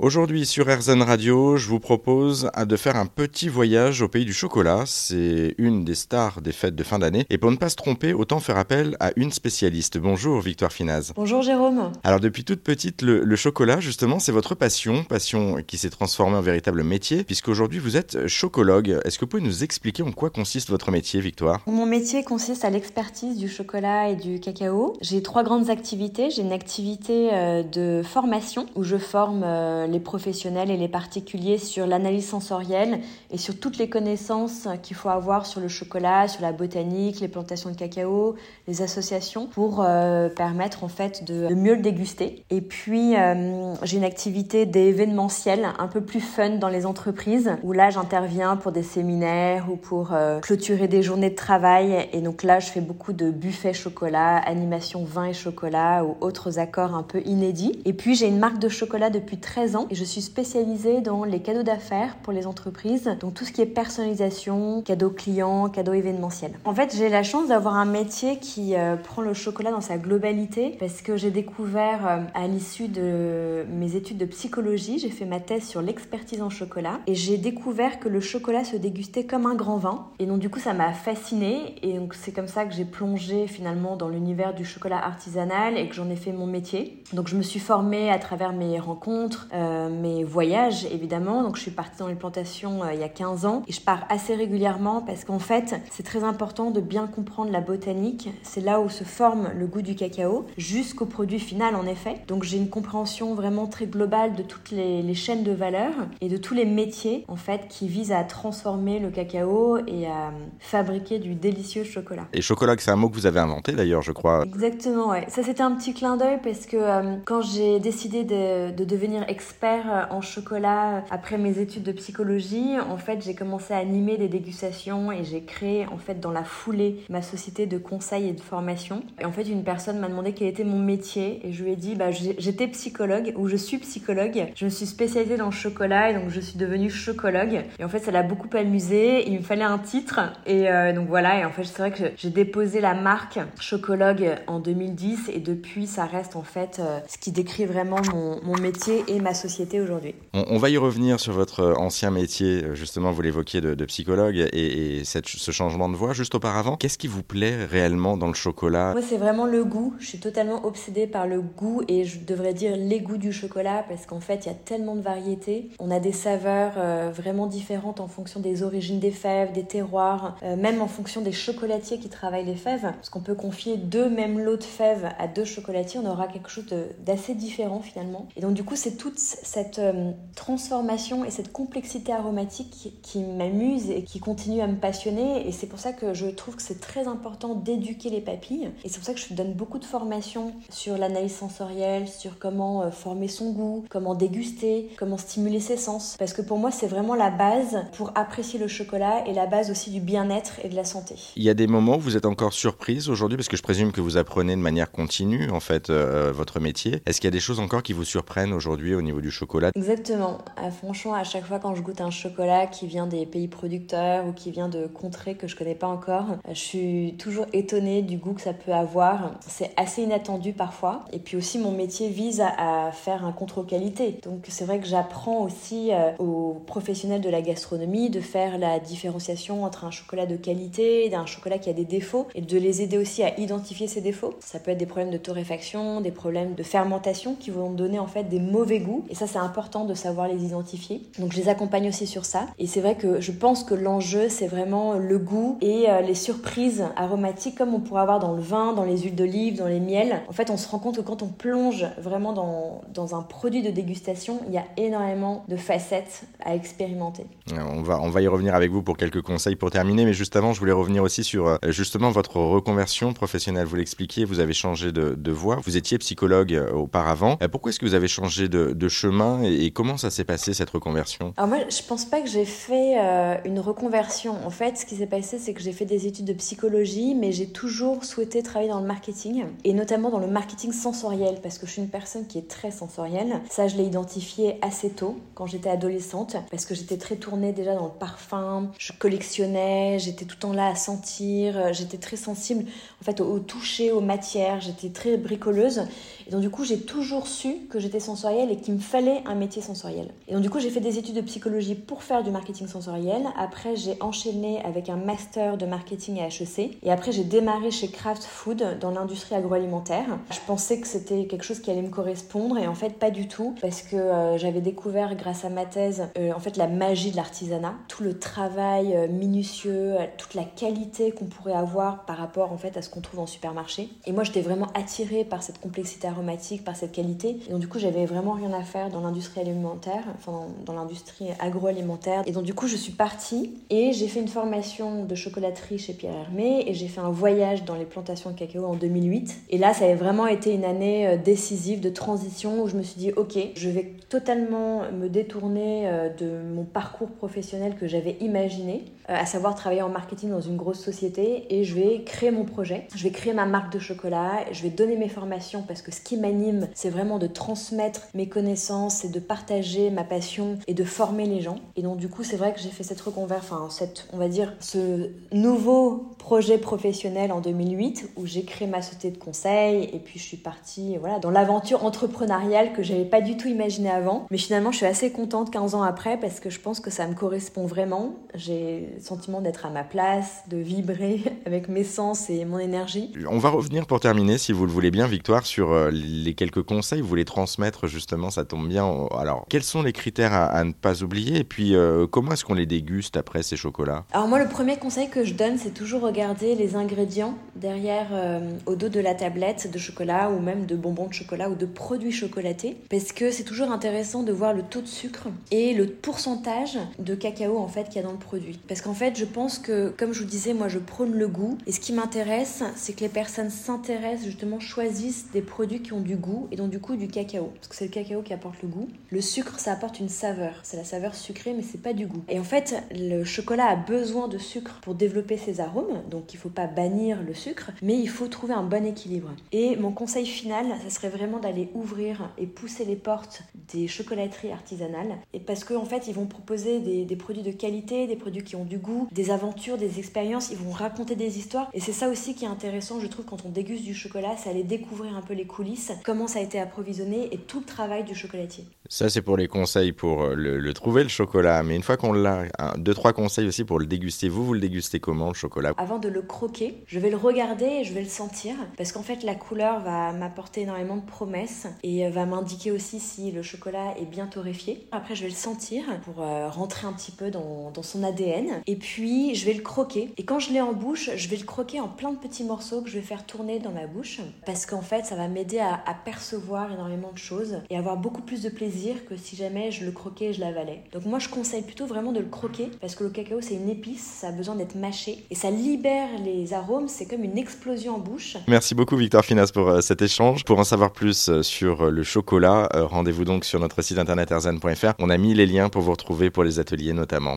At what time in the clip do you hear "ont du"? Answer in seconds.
415.92-416.16, 438.56-438.77